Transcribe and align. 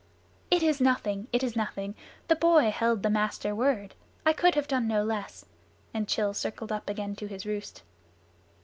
"It 0.49 0.63
is 0.63 0.81
nothing. 0.81 1.27
It 1.31 1.43
is 1.43 1.55
nothing. 1.55 1.93
The 2.27 2.35
boy 2.35 2.71
held 2.71 3.03
the 3.03 3.09
Master 3.11 3.53
Word. 3.53 3.93
I 4.25 4.33
could 4.33 4.55
have 4.55 4.67
done 4.67 4.87
no 4.87 5.03
less," 5.03 5.45
and 5.93 6.09
Rann 6.17 6.33
circled 6.33 6.71
up 6.71 6.89
again 6.89 7.15
to 7.17 7.27
his 7.27 7.45
roost. 7.45 7.83